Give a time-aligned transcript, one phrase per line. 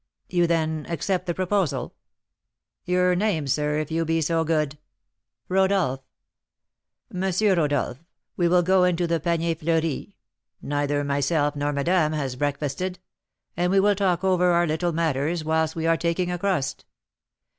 [0.29, 1.93] "You, then, accept the proposal?"
[2.85, 4.79] "Your name, sir, if you be so good?"
[5.47, 5.99] "Rodolph."
[7.13, 7.21] "M.
[7.39, 7.99] Rodolph,
[8.35, 10.15] we will go into the Panier Fleuri,
[10.59, 12.97] neither myself nor madame has breakfasted,
[13.55, 16.85] and we will talk over our little matters whilst we are taking a crust."